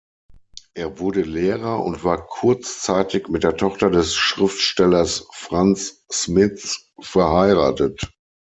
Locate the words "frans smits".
5.31-6.91